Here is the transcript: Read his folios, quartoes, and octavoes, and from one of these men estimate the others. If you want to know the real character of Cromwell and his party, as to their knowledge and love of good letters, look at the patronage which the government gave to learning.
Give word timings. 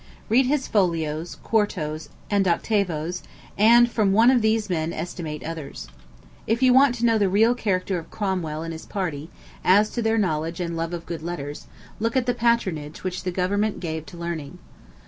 Read 0.29 0.47
his 0.47 0.67
folios, 0.67 1.37
quartoes, 1.43 2.09
and 2.31 2.47
octavoes, 2.47 3.21
and 3.55 3.91
from 3.91 4.11
one 4.11 4.31
of 4.31 4.41
these 4.41 4.67
men 4.67 4.91
estimate 4.91 5.41
the 5.41 5.45
others. 5.47 5.89
If 6.47 6.63
you 6.63 6.73
want 6.73 6.95
to 6.95 7.05
know 7.05 7.19
the 7.19 7.29
real 7.29 7.53
character 7.53 7.99
of 7.99 8.09
Cromwell 8.09 8.63
and 8.63 8.73
his 8.73 8.87
party, 8.87 9.29
as 9.63 9.91
to 9.91 10.01
their 10.01 10.17
knowledge 10.17 10.59
and 10.59 10.75
love 10.75 10.95
of 10.95 11.05
good 11.05 11.21
letters, 11.21 11.67
look 11.99 12.17
at 12.17 12.25
the 12.25 12.33
patronage 12.33 13.03
which 13.03 13.21
the 13.23 13.31
government 13.31 13.79
gave 13.79 14.07
to 14.07 14.17
learning. 14.17 14.57